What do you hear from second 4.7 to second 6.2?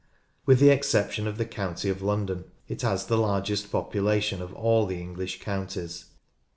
the English counties.